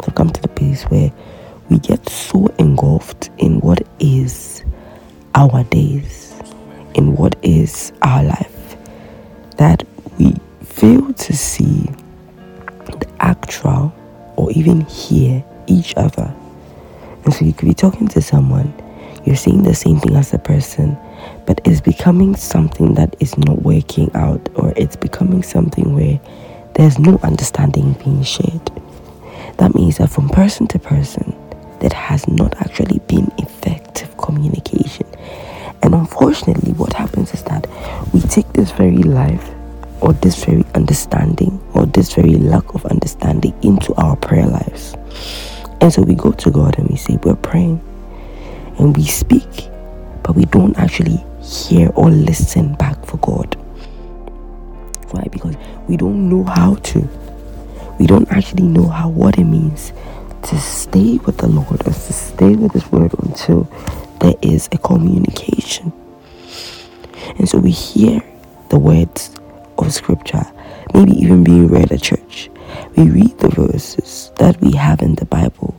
have 0.05 0.15
come 0.15 0.31
to 0.31 0.41
the 0.41 0.49
place 0.49 0.85
where 0.85 1.13
we 1.69 1.79
get 1.79 2.09
so 2.09 2.47
engulfed 2.59 3.31
in 3.39 3.61
what 3.61 3.87
is 3.99 4.65
our 5.35 5.65
days, 5.65 6.35
in 6.95 7.15
what 7.15 7.37
is 7.43 7.93
our 8.03 8.23
life, 8.25 8.77
that 9.59 9.85
we 10.19 10.35
fail 10.63 11.13
to 11.13 11.37
see 11.37 11.87
the 12.87 13.07
actual 13.21 13.95
or 14.37 14.51
even 14.53 14.81
hear 14.83 15.45
each 15.67 15.95
other. 15.97 16.35
And 17.25 17.33
so 17.33 17.45
you 17.45 17.53
could 17.53 17.69
be 17.69 17.75
talking 17.75 18.09
to 18.09 18.21
someone, 18.23 18.73
you're 19.25 19.37
seeing 19.37 19.63
the 19.63 19.75
same 19.75 20.01
thing 20.01 20.17
as 20.17 20.31
the 20.31 20.39
person, 20.39 20.99
but 21.47 21.61
it's 21.65 21.81
becoming 21.81 22.37
something 22.37 22.95
that 22.95 23.17
is 23.21 23.37
not 23.39 23.63
working 23.63 24.11
out, 24.15 24.49
or 24.55 24.73
it's 24.77 24.97
becoming 24.97 25.43
something 25.43 25.95
where 25.95 26.21
there's 26.75 26.99
no 26.99 27.19
understanding 27.23 27.95
being 28.05 28.23
shared. 28.23 28.71
That 29.59 29.75
means 29.75 29.99
that 29.99 30.11
from 30.11 30.29
person 30.29 30.67
to 30.69 30.79
person, 30.79 31.35
there 31.81 31.95
has 31.95 32.27
not 32.29 32.55
actually 32.61 32.99
been 33.07 33.31
effective 33.39 34.17
communication. 34.19 35.07
And 35.83 35.95
unfortunately, 35.95 36.73
what 36.73 36.93
happens 36.93 37.33
is 37.33 37.43
that 37.45 37.67
we 38.13 38.21
take 38.21 38.51
this 38.53 38.73
very 38.73 39.03
life 39.03 39.51
or 40.01 40.13
this 40.15 40.45
very 40.45 40.65
understanding 40.75 41.61
or 41.75 41.87
this 41.87 42.15
very 42.15 42.35
lack 42.35 42.75
of 42.75 42.85
understanding 42.87 43.55
into 43.63 43.95
our 43.95 44.17
prayer 44.17 44.47
lives. 44.47 44.95
And 45.81 45.93
so 45.93 46.03
we 46.03 46.15
go 46.15 46.33
to 46.33 46.51
God 46.51 46.79
and 46.79 46.89
we 46.89 46.97
say, 46.97 47.19
We're 47.23 47.37
praying 47.37 47.81
and 48.79 48.97
we 48.97 49.05
speak, 49.05 49.71
but 50.23 50.35
we 50.35 50.45
don't 50.47 50.77
actually 50.79 51.25
hear 51.43 51.91
or 51.95 52.11
listen 52.11 52.75
back 52.75 53.05
for 53.07 53.19
God. 53.19 53.55
Why? 55.11 55.27
Because 55.31 55.57
we 55.89 55.97
don't 55.97 56.29
know 56.29 56.45
how 56.45 56.75
to. 56.77 57.09
We 57.99 58.07
don't 58.07 58.29
actually 58.31 58.65
know 58.65 58.89
how 58.89 59.09
what 59.09 59.39
it 59.39 59.45
means 59.45 59.93
to 60.43 60.59
stay 60.59 61.19
with 61.19 61.39
the 61.39 61.49
Lord 61.49 61.81
or 61.87 61.93
to 61.93 62.13
stay 62.13 62.55
with 62.55 62.73
His 62.73 62.91
Word 62.91 63.15
until 63.21 63.65
there 64.21 64.35
is 64.43 64.69
a 64.73 64.79
communication. 64.79 65.93
And 67.39 67.49
so 67.49 67.59
we 67.59 67.71
hear 67.71 68.23
the 68.71 68.79
words 68.79 69.31
of 69.79 69.93
scripture, 69.93 70.45
maybe 70.93 71.13
even 71.13 71.45
being 71.45 71.69
read 71.69 71.93
at 71.93 72.03
church. 72.03 72.51
We 72.97 73.09
read 73.11 73.39
the 73.39 73.49
verses 73.49 74.33
that 74.37 74.61
we 74.61 74.73
have 74.73 75.01
in 75.03 75.15
the 75.15 75.25
Bible. 75.27 75.75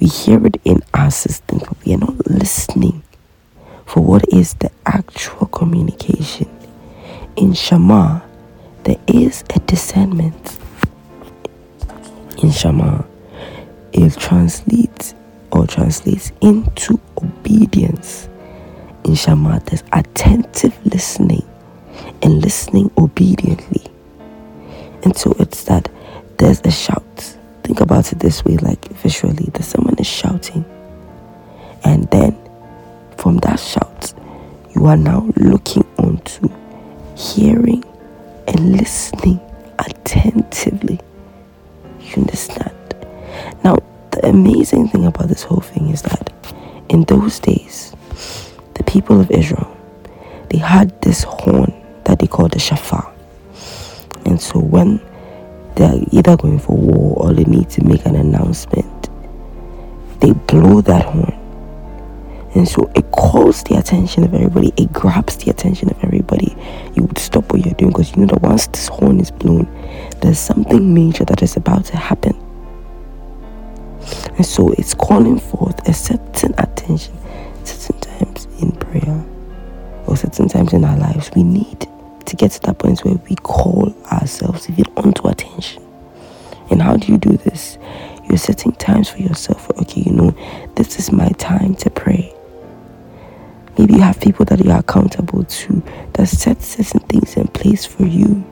We 0.00 0.08
hear 0.08 0.46
it 0.46 0.60
in 0.64 0.82
our 0.92 1.10
system, 1.10 1.58
but 1.60 1.84
we 1.84 1.94
are 1.94 1.98
not 1.98 2.26
listening 2.30 3.02
for 3.86 4.00
what 4.02 4.24
is 4.32 4.54
the 4.54 4.70
actual 4.84 5.46
communication. 5.46 6.50
In 7.36 7.54
Shema, 7.54 8.20
there 8.84 9.00
is 9.06 9.42
a 9.54 9.58
discernment. 9.60 10.58
In 12.42 12.50
Shema, 12.50 13.02
it 13.92 14.12
translates 14.18 15.14
or 15.50 15.66
translates 15.66 16.32
into 16.42 17.00
obedience. 17.22 18.28
In 19.04 19.14
Shema, 19.14 19.60
there's 19.60 19.84
attentive 19.92 20.76
listening 20.84 21.48
and 22.22 22.42
listening 22.42 22.90
obediently. 22.98 23.86
And 25.04 25.16
so 25.16 25.34
it's 25.38 25.64
that 25.64 25.88
there's 26.38 26.60
a 26.64 26.70
shout. 26.70 27.05
Think 27.66 27.80
about 27.80 28.12
it 28.12 28.20
this 28.20 28.44
way 28.44 28.56
like 28.58 28.84
visually, 28.92 29.50
that 29.54 29.64
someone 29.64 29.96
is 29.98 30.06
shouting. 30.06 30.64
And 31.82 32.08
then 32.12 32.38
from 33.16 33.38
that 33.38 33.58
shout, 33.58 34.14
you 34.72 34.86
are 34.86 34.96
now 34.96 35.28
looking 35.34 35.82
onto 35.98 36.48
hearing 37.16 37.82
and 38.46 38.76
listening 38.76 39.40
attentively. 39.80 41.00
You 42.02 42.22
understand? 42.22 42.94
Now, 43.64 43.78
the 44.12 44.28
amazing 44.28 44.86
thing 44.86 45.04
about 45.04 45.26
this 45.26 45.42
whole 45.42 45.58
thing 45.58 45.88
is 45.88 46.02
that 46.02 46.32
in 46.88 47.02
those 47.02 47.40
days, 47.40 47.96
the 48.74 48.84
people 48.84 49.20
of 49.20 49.28
Israel, 49.32 49.76
they 50.50 50.58
had 50.58 51.02
this 51.02 51.24
horn 51.24 51.74
that 52.04 52.20
they 52.20 52.28
called 52.28 52.52
the 52.52 52.60
shofar. 52.60 53.12
And 54.24 54.40
so 54.40 54.60
when 54.60 55.00
they're 55.76 56.00
either 56.10 56.36
going 56.36 56.58
for 56.58 56.76
war 56.76 57.16
or 57.18 57.34
they 57.34 57.44
need 57.44 57.70
to 57.70 57.84
make 57.84 58.04
an 58.06 58.16
announcement, 58.16 59.08
they 60.20 60.32
blow 60.32 60.80
that 60.80 61.04
horn. 61.04 61.32
And 62.54 62.66
so 62.66 62.90
it 62.94 63.10
calls 63.12 63.62
the 63.64 63.76
attention 63.76 64.24
of 64.24 64.32
everybody, 64.32 64.72
it 64.78 64.90
grabs 64.90 65.36
the 65.36 65.50
attention 65.50 65.90
of 65.90 66.02
everybody. 66.02 66.56
You 66.94 67.02
would 67.02 67.18
stop 67.18 67.52
what 67.52 67.64
you're 67.64 67.74
doing 67.74 67.92
because 67.92 68.12
you 68.12 68.22
know 68.22 68.26
that 68.28 68.40
once 68.40 68.66
this 68.68 68.88
horn 68.88 69.20
is 69.20 69.30
blown, 69.30 69.68
there's 70.22 70.38
something 70.38 70.94
major 70.94 71.26
that 71.26 71.42
is 71.42 71.56
about 71.56 71.84
to 71.86 71.96
happen. 71.98 72.34
And 74.36 74.46
so 74.46 74.72
it's 74.72 74.94
calling 74.94 75.38
forth 75.38 75.86
a 75.86 75.92
certain 75.92 76.54
attention, 76.58 77.14
certain 77.64 78.00
times 78.00 78.46
in 78.60 78.72
prayer, 78.72 79.24
or 80.06 80.16
certain 80.16 80.48
times 80.48 80.72
in 80.72 80.84
our 80.84 80.96
lives. 80.96 81.30
We 81.36 81.42
need 81.42 81.86
to 82.26 82.36
get 82.36 82.52
to 82.52 82.60
that 82.62 82.78
point 82.78 83.04
where 83.04 83.14
we 83.28 83.36
call 83.36 83.94
ourselves 84.12 84.68
even 84.68 84.86
onto 84.96 85.28
attention. 85.28 85.82
And 86.70 86.82
how 86.82 86.96
do 86.96 87.12
you 87.12 87.18
do 87.18 87.36
this? 87.36 87.78
You're 88.28 88.38
setting 88.38 88.72
times 88.72 89.08
for 89.08 89.18
yourself. 89.18 89.70
Okay, 89.78 90.02
you 90.02 90.12
know, 90.12 90.36
this 90.74 90.98
is 90.98 91.12
my 91.12 91.28
time 91.30 91.74
to 91.76 91.90
pray. 91.90 92.34
Maybe 93.78 93.94
you 93.94 94.00
have 94.00 94.20
people 94.20 94.44
that 94.46 94.64
you're 94.64 94.76
accountable 94.76 95.44
to 95.44 95.82
that 96.14 96.26
set 96.26 96.62
certain 96.62 97.00
things 97.00 97.36
in 97.36 97.46
place 97.48 97.84
for 97.84 98.04
you. 98.06 98.44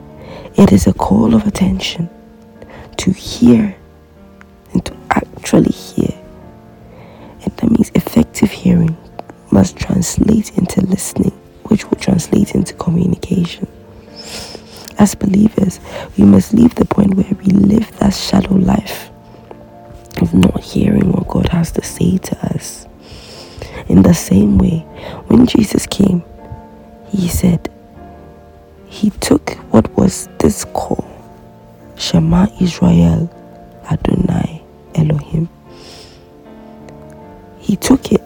It 0.55 0.71
is 0.71 0.87
a 0.87 0.93
call 0.93 1.33
of 1.35 1.45
attention 1.47 2.09
to 2.97 3.11
hear 3.11 3.75
and 4.73 4.85
to 4.85 4.95
actually 5.09 5.71
hear. 5.71 6.13
And 7.43 7.57
that 7.57 7.71
means 7.71 7.91
effective 7.95 8.51
hearing 8.51 8.95
must 9.51 9.75
translate 9.75 10.57
into 10.57 10.81
listening 10.81 11.33
which 11.65 11.89
will 11.89 11.97
translate 11.97 12.55
into 12.55 12.73
communication. 12.75 13.67
As 14.97 15.13
believers, 15.15 15.79
we 16.17 16.23
must 16.23 16.53
leave 16.53 16.75
the 16.75 16.85
point 16.85 17.15
where 17.15 17.33
we 17.43 17.51
live 17.51 17.97
that 17.99 18.13
shallow 18.13 18.55
life 18.57 19.09
of 20.21 20.33
not 20.33 20.61
hearing 20.61 21.11
what 21.11 21.27
God 21.27 21.49
has 21.49 21.71
to 21.73 21.83
say 21.83 22.17
to 22.17 22.37
us. 22.55 22.87
In 23.87 24.01
the 24.01 24.13
same 24.13 24.57
way, 24.57 24.79
when 25.27 25.45
Jesus 25.45 25.85
came, 25.85 26.23
he 27.09 27.27
said, 27.27 27.69
He 28.87 29.09
took 29.09 29.51
what 29.71 29.89
was 29.97 30.29
this 30.39 30.65
call 30.65 31.05
Shema 31.97 32.47
Israel 32.61 33.29
Adonai 33.91 34.63
Elohim. 34.95 35.49
He 37.59 37.75
took 37.75 38.11
it 38.11 38.21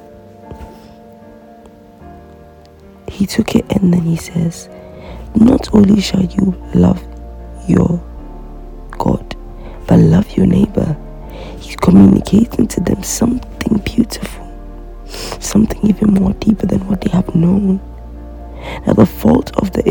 he 3.20 3.26
took 3.26 3.54
it 3.54 3.66
and 3.72 3.94
then 3.94 4.04
he 4.04 4.16
says, 4.16 4.70
Not 5.36 5.74
only 5.76 6.00
shall 6.00 6.24
you 6.24 6.56
love 6.74 7.04
your 7.68 8.02
God, 8.92 9.36
but 9.88 10.00
love 10.00 10.32
your 10.38 10.46
neighbor. 10.46 10.96
He's 11.60 11.76
communicating 11.76 12.66
to 12.70 12.80
them 12.80 13.04
something 13.04 13.78
beautiful, 13.80 14.48
something 15.42 15.86
even 15.86 16.14
more 16.14 16.32
deeper 16.36 16.66
than 16.66 16.88
what 16.88 17.02
they 17.02 17.10
have 17.10 17.36
known. 17.36 17.82
Now, 18.88 18.94
the 18.94 19.06
fault 19.06 19.54
of 19.58 19.74
the, 19.74 19.84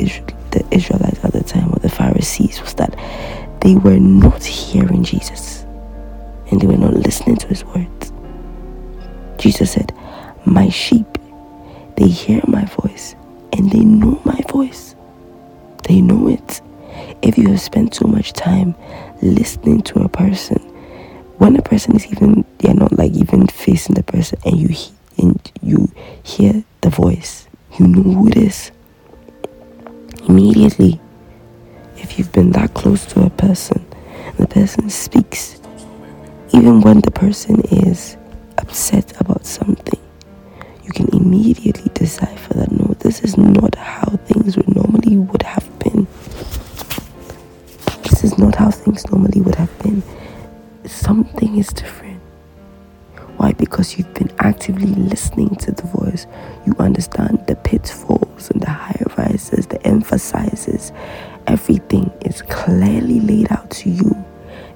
the 0.50 0.64
Israelites 0.70 1.23
at 1.23 1.35
the 1.35 1.42
time, 1.44 1.70
or 1.70 1.80
the 1.80 1.90
Pharisees, 1.90 2.62
was 2.62 2.73
that 2.75 2.97
they 3.61 3.75
were 3.75 3.99
not 3.99 4.42
hearing 4.42 5.04
Jesus 5.04 5.64
and 6.50 6.58
they 6.58 6.66
were 6.66 6.78
not 6.78 6.94
listening 6.94 7.37
to 7.37 7.49
his 7.49 7.62
words. 7.62 8.11
Jesus 9.37 9.73
said, 9.73 9.94
My 10.47 10.70
sheep, 10.70 11.18
they 11.99 12.09
hear 12.09 12.40
my 12.47 12.64
voice 12.64 13.17
and 13.52 13.71
they 13.71 13.81
know 13.85 14.21
my 14.25 14.40
voice. 14.49 14.95
They 15.88 16.00
know 16.00 16.28
it. 16.28 16.61
If 17.23 17.37
you 17.37 17.49
have 17.49 17.61
spent 17.61 17.93
too 17.93 18.07
much 18.07 18.33
time 18.33 18.76
listening 19.21 19.83
to 19.83 20.02
a 20.02 20.09
person, 20.09 20.59
when 21.38 21.57
a 21.57 21.62
person 21.62 21.97
is 21.97 22.07
even 22.07 22.45
they're 22.59 22.75
not 22.75 22.97
like 22.97 23.12
even 23.12 23.49
facing 23.49 23.95
the 23.95 24.05
person 24.05 24.38
and 24.45 24.57
you 24.57 24.69
and 25.17 25.52
you 25.61 25.90
hear 26.23 26.62
the 26.83 26.90
voice, 26.90 27.49
you 27.78 27.87
know 27.88 28.02
who 28.02 28.28
it 28.28 28.37
is. 28.37 28.71
Immediately, 30.28 31.00
if 31.97 32.17
you've 32.19 32.31
been 32.33 32.50
that 32.52 32.75
close 32.75 33.05
to 33.07 33.25
a 33.25 33.31
person, 33.31 33.85
the 34.38 34.47
person 34.47 34.88
speaks, 34.88 35.61
Even 36.52 36.81
when 36.81 37.00
the 37.00 37.11
person 37.11 37.61
is 37.73 38.17
upset 38.59 39.21
about 39.21 39.45
something, 39.47 39.98
you 40.88 40.95
can 40.95 41.09
immediately 41.14 41.90
decipher 41.92 42.54
that 42.54 42.73
no, 42.73 42.95
this 43.00 43.21
is 43.21 43.37
not 43.37 43.75
how 43.75 44.09
things 44.25 44.57
would 44.57 44.75
normally 44.75 45.18
would 45.18 45.42
have 45.42 45.68
been. 45.78 46.07
This 48.04 48.25
is 48.25 48.38
not 48.38 48.54
how 48.54 48.71
things 48.71 49.07
normally 49.11 49.42
would 49.42 49.57
have 49.57 49.78
been. 49.80 50.02
Something 50.87 51.59
is 51.59 51.68
different. 51.68 52.21
Why? 53.37 53.52
Because 53.52 53.99
you've 53.99 54.14
been 54.14 54.33
actively 54.38 54.87
listening 54.87 55.54
to 55.57 55.73
the 55.73 55.83
voice. 55.83 56.26
You 56.66 56.75
understand 56.78 57.47
the 57.47 57.57
pitfalls 57.57 58.50
and 58.50 58.62
the 58.62 58.71
high 58.71 59.02
rises, 59.18 59.66
the 59.66 59.87
emphasizes. 59.87 60.90
Everything 61.47 62.11
is 62.23 62.40
clearly 62.42 63.21
laid 63.21 63.52
out 63.52 63.71
to 63.73 63.90
you 63.90 64.25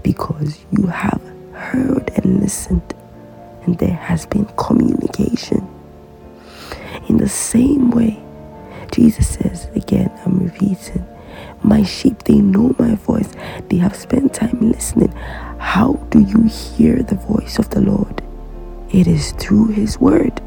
because 0.03 0.59
you 0.73 0.87
have 0.89 1.23
heard 1.55 2.11
and 2.17 2.41
listened, 2.41 2.95
and 3.65 3.79
there 3.79 3.97
has 3.97 4.27
been 4.27 4.45
communication. 4.59 5.67
In 7.13 7.19
the 7.19 7.29
same 7.29 7.91
way, 7.91 8.19
Jesus 8.91 9.35
says, 9.35 9.67
again, 9.75 10.11
I'm 10.25 10.39
repeating, 10.39 11.07
my 11.63 11.83
sheep, 11.83 12.23
they 12.23 12.41
know 12.41 12.75
my 12.79 12.95
voice. 12.95 13.31
They 13.69 13.77
have 13.77 13.95
spent 13.95 14.33
time 14.33 14.59
listening. 14.63 15.13
How 15.59 15.93
do 16.09 16.21
you 16.21 16.45
hear 16.45 17.03
the 17.03 17.17
voice 17.17 17.59
of 17.59 17.69
the 17.69 17.83
Lord? 17.83 18.23
It 18.89 19.07
is 19.07 19.33
through 19.33 19.73
His 19.73 19.99
Word. 20.01 20.41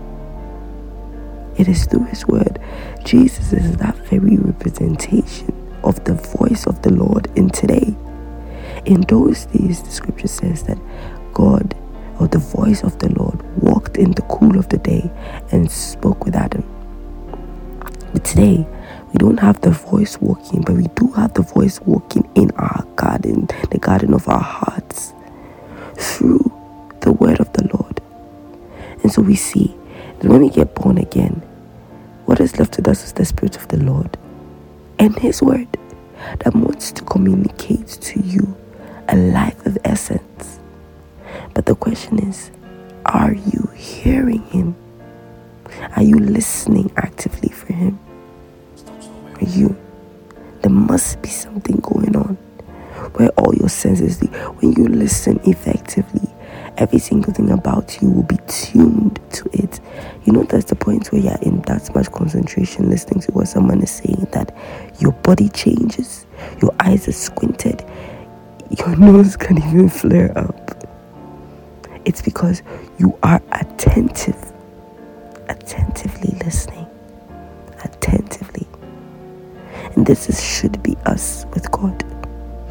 It 1.55 1.67
is 1.67 1.86
through 1.86 2.05
His 2.05 2.25
Word. 2.25 2.57
Jesus 3.03 3.53
is 3.53 3.77
that 3.77 3.95
very 4.10 4.38
representation 4.38 5.53
of 5.84 6.03
the 6.05 6.15
voice 6.15 6.65
of 6.65 6.81
the 6.81 6.91
Lord 6.91 7.31
in 7.36 7.51
today. 7.51 7.95
In 8.86 9.01
those 9.01 9.45
days, 9.45 9.84
the 9.84 9.91
scripture 9.91 10.27
says 10.27 10.63
that 10.63 10.79
God 11.31 11.75
or 12.19 12.27
the 12.27 12.39
voice 12.39 12.84
of 12.84 12.98
the 12.98 13.10
Lord 13.10 13.43
walked 13.62 13.85
in 13.98 14.12
the 14.12 14.22
cool 14.24 14.58
of 14.58 14.70
the 14.70 14.78
day 14.78 15.10
and 15.52 15.70
spoke 15.70 16.25
with 16.25 16.36
Adam. 16.36 16.64
But 18.14 18.24
today, 18.24 18.66
we 19.12 19.18
don't 19.18 19.40
have 19.40 19.62
the 19.62 19.72
voice 19.72 20.20
walking, 20.20 20.62
but 20.62 20.75
we 20.75 20.88
do 20.96 21.12
have 21.14 21.34
the 21.34 21.42
voice 21.42 21.80
walking 21.82 22.30
in 22.36 22.52
our 22.52 22.84
garden, 22.96 23.48
the 23.72 23.78
garden 23.78 24.14
of 24.14 24.28
our 24.28 24.40
hearts, 24.40 25.14
through 25.96 26.52
the 27.02 27.12
word 27.12 27.40
of 27.40 27.52
the 27.54 27.68
Lord. 27.74 28.02
And 29.04 29.12
so 29.12 29.22
we 29.22 29.36
see 29.36 29.75
that 30.20 30.30
when 30.30 30.42
we 30.42 30.50
get 30.50 30.75
born 30.75 30.98
again, 30.98 31.42
what 32.25 32.40
is 32.40 32.58
left 32.58 32.78
with 32.78 32.88
us 32.88 33.04
is 33.06 33.14
the 33.14 33.25
Spirit 33.25 33.56
of 33.58 33.68
the 33.68 33.78
Lord 33.78 34.18
and 35.00 35.18
His 35.20 35.42
Word 35.42 35.68
that 36.40 36.56
wants 36.56 36.92
to 36.94 37.04
communicate 37.04 37.88
to 37.88 38.20
you 38.22 38.56
a 39.10 39.16
life 39.16 39.64
of 39.66 39.78
essence 39.86 40.60
but 41.54 41.66
the 41.66 41.75
question 41.75 42.20
is 42.28 42.52
are 43.06 43.34
you 43.34 43.64
hearing 43.75 44.44
Him? 44.48 44.75
Are 45.96 46.03
you 46.03 46.17
listening 46.17 46.91
actively 46.98 47.50
for 47.50 47.74
Him? 47.74 48.00
Are 49.36 49.46
you? 49.46 49.75
There 50.62 50.72
must 50.72 51.22
be 51.22 51.29
something 51.29 51.77
going 51.77 52.15
on 52.15 52.38
where 53.15 53.29
all 53.38 53.53
your 53.55 53.70
senses, 53.70 54.20
when 54.22 54.74
you 54.74 54.88
listen 54.88 55.39
effectively, 55.44 56.29
every 56.77 57.00
single 57.00 57.34
thing 57.34 57.51
about 57.51 58.01
you 58.01 58.10
will 58.10 58.24
be 58.24 58.38
tuned 58.48 59.20
to 59.32 59.50
it. 59.53 59.79
You 60.25 60.34
know, 60.34 60.44
that's 60.44 60.65
the 60.65 60.75
point 60.75 61.12
where 61.12 61.22
you're 61.22 61.38
in 61.41 61.62
that 61.63 61.94
much 61.94 62.12
concentration 62.12 62.90
listening 62.90 63.22
to 63.22 63.31
what 63.31 63.48
someone 63.48 63.81
is 63.81 63.92
saying 63.92 64.27
that 64.31 64.55
your 65.00 65.11
body 65.11 65.50
changes, 65.50 66.25
your 66.61 66.74
eyes 66.79 67.07
are 67.07 67.14
squinted, 67.14 67.85
your 68.77 68.96
nose 68.98 69.35
can 69.38 69.57
even 69.57 69.90
flare 69.90 70.35
up. 70.38 70.72
It's 72.05 72.22
because 72.22 72.61
you 72.98 73.18
are 73.24 73.42
attentive, 73.51 74.53
attentively 75.50 76.38
listening, 76.46 76.88
attentively. 77.84 78.68
And 79.96 80.05
this 80.05 80.29
is, 80.29 80.44
should 80.44 80.81
be 80.81 80.96
us 81.05 81.46
with 81.53 81.70
God. 81.72 82.03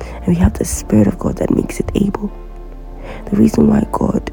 And 0.02 0.26
we 0.26 0.34
have 0.36 0.54
the 0.54 0.64
Spirit 0.64 1.06
of 1.06 1.18
God 1.18 1.36
that 1.38 1.54
makes 1.54 1.78
it 1.80 1.90
able. 1.94 2.32
The 3.30 3.36
reason 3.36 3.68
why 3.68 3.86
God 3.92 4.30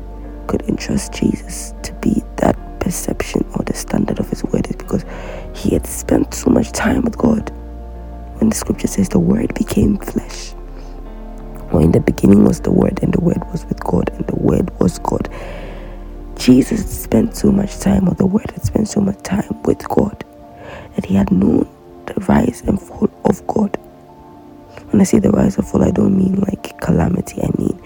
could 0.47 0.62
entrust 0.63 1.13
Jesus 1.13 1.73
to 1.84 1.93
be 1.95 2.23
that 2.38 2.58
perception 2.80 3.45
or 3.56 3.63
the 3.65 3.73
standard 3.73 4.19
of 4.19 4.30
His 4.30 4.43
word 4.45 4.67
is 4.67 4.75
because 4.77 5.06
He 5.54 5.71
had 5.71 5.86
spent 5.86 6.34
so 6.34 6.49
much 6.49 6.71
time 6.71 7.01
with 7.01 7.17
God. 7.17 7.49
When 8.39 8.49
the 8.49 8.56
scripture 8.56 8.88
says 8.88 9.10
the 9.10 9.19
word 9.19 9.54
became 9.54 9.97
flesh 9.97 10.54
or 11.71 11.82
in 11.82 11.91
the 11.91 11.99
beginning 11.99 12.43
was 12.43 12.60
the 12.60 12.71
Word, 12.71 12.99
and 13.01 13.13
the 13.13 13.21
Word 13.21 13.41
was 13.51 13.65
with 13.65 13.80
God, 13.80 14.10
and 14.13 14.25
the 14.27 14.36
Word 14.36 14.77
was 14.80 14.99
God. 14.99 15.30
Jesus 16.41 17.04
spent 17.04 17.36
so 17.36 17.51
much 17.51 17.77
time, 17.77 18.10
or 18.10 18.15
the 18.15 18.25
Word 18.25 18.49
had 18.49 18.63
spent 18.63 18.88
so 18.88 18.99
much 18.99 19.21
time 19.21 19.62
with 19.62 19.88
God, 19.88 20.25
that 20.95 21.06
he 21.06 21.13
had 21.13 21.32
known 21.32 21.69
the 22.08 22.15
rise 22.27 22.63
and 22.65 22.82
fall 22.82 23.12
of 23.25 23.45
God. 23.45 23.77
When 24.89 25.01
I 25.01 25.04
say 25.04 25.19
the 25.19 25.30
rise 25.30 25.58
and 25.58 25.67
fall, 25.67 25.84
I 25.84 25.91
don't 25.91 26.17
mean 26.17 26.38
like 26.38 26.80
calamity. 26.82 27.43
I 27.43 27.51
mean 27.60 27.77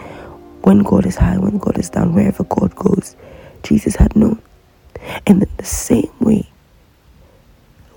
when 0.64 0.84
God 0.84 1.06
is 1.06 1.18
high, 1.18 1.38
when 1.38 1.58
God 1.58 1.78
is 1.78 1.90
down, 1.90 2.14
wherever 2.14 2.46
God 2.46 2.74
goes, 2.78 3.18
Jesus 3.64 3.98
had 3.98 4.16
known. 4.16 4.42
And 5.28 5.44
in 5.44 5.50
the 5.58 5.66
same 5.66 6.14
way, 6.22 6.48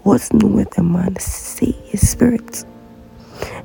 what's 0.03 0.33
known 0.33 0.55
with 0.55 0.77
a 0.77 0.83
man, 0.83 1.21
say 1.21 1.71
his 1.85 2.11
spirit. 2.11 2.64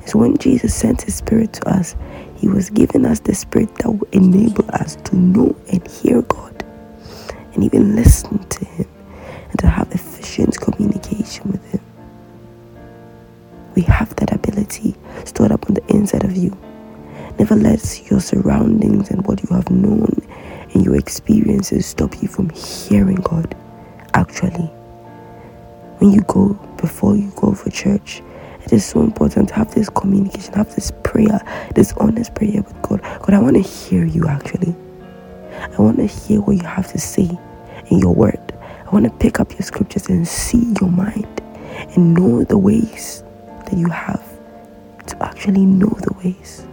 So 0.06 0.20
when 0.20 0.38
Jesus 0.38 0.72
sent 0.72 1.02
his 1.02 1.16
spirit 1.16 1.54
to 1.54 1.68
us, 1.70 1.96
he 2.36 2.46
was 2.46 2.70
giving 2.70 3.04
us 3.04 3.18
the 3.18 3.34
spirit 3.34 3.74
that 3.78 3.90
will 3.90 4.08
enable 4.12 4.64
us 4.70 4.94
to 4.94 5.16
know 5.16 5.56
and 5.72 5.84
hear 5.88 6.22
God 6.22 6.63
and 7.54 7.64
even 7.64 7.96
listen 7.96 8.38
to 8.48 8.64
him 8.64 8.88
and 9.50 9.58
to 9.60 9.66
have 9.68 9.90
efficient 9.92 10.60
communication 10.60 11.50
with 11.50 11.64
him. 11.70 11.80
We 13.74 13.82
have 13.82 14.14
that 14.16 14.32
ability 14.32 14.94
stored 15.24 15.52
up 15.52 15.68
on 15.68 15.74
the 15.74 15.86
inside 15.88 16.24
of 16.24 16.36
you. 16.36 16.56
Never 17.38 17.56
let 17.56 18.10
your 18.10 18.20
surroundings 18.20 19.10
and 19.10 19.26
what 19.26 19.42
you 19.42 19.48
have 19.54 19.70
known 19.70 20.22
and 20.72 20.84
your 20.84 20.96
experiences 20.96 21.86
stop 21.86 22.22
you 22.22 22.28
from 22.28 22.50
hearing 22.50 23.16
God. 23.16 23.56
Actually, 24.14 24.66
when 25.98 26.12
you 26.12 26.20
go 26.22 26.54
before 26.76 27.16
you 27.16 27.32
go 27.36 27.52
for 27.52 27.70
church, 27.70 28.22
it 28.64 28.72
is 28.72 28.84
so 28.84 29.00
important 29.00 29.48
to 29.48 29.54
have 29.54 29.74
this 29.74 29.88
communication, 29.88 30.54
have 30.54 30.74
this 30.74 30.92
prayer, 31.02 31.40
this 31.74 31.92
honest 31.94 32.34
prayer 32.34 32.62
with 32.62 32.82
God. 32.82 33.02
God, 33.02 33.34
I 33.34 33.38
want 33.40 33.56
to 33.56 33.62
hear 33.62 34.04
you 34.04 34.26
actually. 34.28 34.74
I 35.72 35.82
want 35.82 35.96
to 35.96 36.06
hear 36.06 36.40
what 36.40 36.56
you 36.56 36.64
have 36.64 36.90
to 36.92 36.98
say 36.98 37.30
in 37.90 37.98
your 37.98 38.14
word. 38.14 38.40
I 38.86 38.90
want 38.90 39.04
to 39.06 39.10
pick 39.10 39.40
up 39.40 39.52
your 39.52 39.62
scriptures 39.62 40.08
and 40.08 40.26
see 40.26 40.74
your 40.80 40.90
mind 40.90 41.42
and 41.96 42.14
know 42.14 42.44
the 42.44 42.58
ways 42.58 43.24
that 43.66 43.74
you 43.76 43.88
have 43.88 44.22
to 45.06 45.22
actually 45.22 45.64
know 45.64 45.88
the 45.88 46.12
ways. 46.22 46.66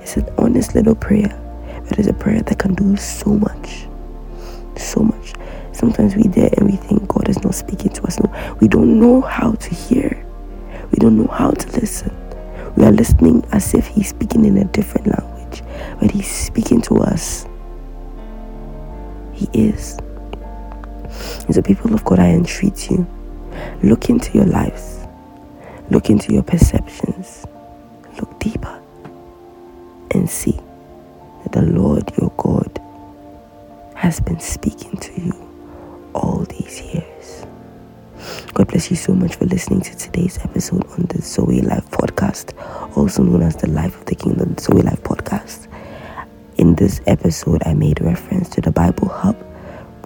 It's 0.00 0.16
an 0.16 0.28
honest 0.38 0.74
little 0.74 0.94
prayer, 0.94 1.40
but 1.88 1.98
it's 1.98 2.08
a 2.08 2.12
prayer 2.14 2.42
that 2.42 2.58
can 2.58 2.74
do 2.74 2.96
so 2.96 3.30
much. 3.30 3.86
So 4.76 5.00
much. 5.00 5.32
Sometimes 5.72 6.14
we 6.16 6.24
there 6.24 6.50
and 6.56 6.70
we 6.70 6.76
think 6.76 7.08
God 7.08 7.28
is 7.28 7.42
not 7.42 7.54
speaking 7.54 7.92
to 7.92 8.02
us. 8.04 8.20
No, 8.20 8.56
we 8.60 8.68
don't 8.68 9.00
know 9.00 9.20
how 9.20 9.52
to 9.52 9.74
hear. 9.74 10.24
We 10.90 10.98
don't 10.98 11.16
know 11.16 11.26
how 11.26 11.50
to 11.50 11.80
listen. 11.80 12.14
We 12.76 12.84
are 12.84 12.92
listening 12.92 13.44
as 13.52 13.74
if 13.74 13.86
He's 13.86 14.08
speaking 14.10 14.44
in 14.44 14.58
a 14.58 14.64
different 14.64 15.06
language, 15.06 15.62
but 16.00 16.10
He's 16.10 16.30
speaking 16.30 16.80
to 16.82 16.98
us. 16.98 17.46
He 19.36 19.48
is. 19.52 19.98
And 21.44 21.54
so, 21.54 21.62
people 21.62 21.94
of 21.94 22.04
God, 22.04 22.18
I 22.18 22.30
entreat 22.30 22.90
you 22.90 23.06
look 23.82 24.08
into 24.10 24.32
your 24.32 24.46
lives, 24.46 25.06
look 25.90 26.10
into 26.10 26.32
your 26.32 26.42
perceptions, 26.42 27.44
look 28.18 28.38
deeper, 28.40 28.80
and 30.12 30.28
see 30.28 30.58
that 31.42 31.52
the 31.52 31.62
Lord 31.62 32.10
your 32.18 32.32
God 32.36 32.80
has 33.94 34.20
been 34.20 34.40
speaking 34.40 34.96
to 34.96 35.20
you 35.20 36.10
all 36.14 36.44
these 36.44 36.80
years. 36.82 37.46
God 38.54 38.68
bless 38.68 38.90
you 38.90 38.96
so 38.96 39.14
much 39.14 39.36
for 39.36 39.44
listening 39.44 39.82
to 39.82 39.96
today's 39.96 40.38
episode 40.38 40.86
on 40.92 41.06
the 41.08 41.20
Zoe 41.20 41.60
Life 41.60 41.88
podcast, 41.90 42.54
also 42.96 43.22
known 43.22 43.42
as 43.42 43.56
the 43.56 43.68
Life 43.68 43.98
of 43.98 44.06
the 44.06 44.14
Kingdom 44.14 44.56
Zoe 44.58 44.80
Life 44.82 45.02
podcast. 45.02 45.68
In 46.56 46.74
this 46.74 47.02
episode, 47.06 47.62
I 47.66 47.74
made 47.74 48.00
reference 48.00 48.48
to 48.50 48.62
the 48.62 48.70
Bible 48.70 49.08
Hub, 49.08 49.36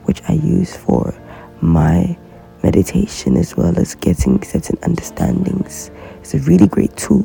which 0.07 0.21
I 0.29 0.33
use 0.33 0.75
for 0.77 1.15
my 1.61 2.19
meditation 2.65 3.37
as 3.37 3.57
well 3.57 3.79
as 3.79 3.95
getting 3.95 4.43
certain 4.43 4.77
understandings. 4.83 5.93
It's 6.19 6.35
a 6.35 6.41
really 6.41 6.67
great 6.67 6.97
tool, 6.97 7.23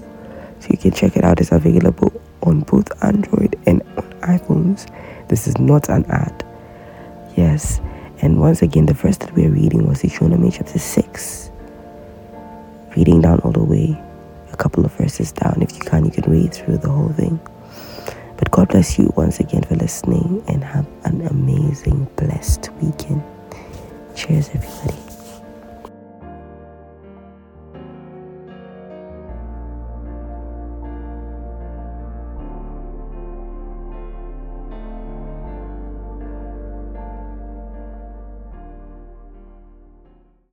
so 0.59 0.67
you 0.69 0.77
can 0.77 0.91
check 0.91 1.17
it 1.17 1.23
out. 1.23 1.39
It's 1.41 1.51
available 1.51 2.13
on 2.43 2.59
both 2.61 2.91
Android 3.03 3.59
and 3.65 3.81
on 3.97 4.03
iPhones. 4.21 4.85
This 5.27 5.47
is 5.47 5.57
not 5.57 5.89
an 5.89 6.05
ad. 6.05 6.45
Yes, 7.35 7.81
and 8.21 8.39
once 8.39 8.61
again, 8.61 8.85
the 8.85 8.93
verse 8.93 9.17
that 9.17 9.33
we 9.33 9.47
are 9.47 9.51
reading 9.51 9.87
was 9.87 10.01
Deuteronomy 10.03 10.51
chapter 10.51 10.77
6. 10.77 11.49
Reading 12.95 13.21
down 13.21 13.39
all 13.39 13.51
the 13.51 13.63
way, 13.63 13.99
a 14.53 14.55
couple 14.55 14.85
of 14.85 14.93
verses 14.93 15.31
down. 15.31 15.63
If 15.63 15.73
you 15.73 15.79
can, 15.79 16.05
you 16.05 16.11
can 16.11 16.31
read 16.31 16.53
through 16.53 16.77
the 16.77 16.89
whole 16.89 17.09
thing. 17.09 17.39
But 18.45 18.51
God 18.53 18.69
bless 18.69 18.99
you 18.99 19.11
once 19.17 19.41
again 19.41 19.63
for 19.63 19.75
listening 19.75 20.43
and 20.47 20.63
have 20.63 20.87
an 21.05 21.27
amazing, 21.27 22.07
blessed 22.17 22.69
weekend. 22.81 23.23
Cheers, 24.15 24.49
everybody. 24.53 25.04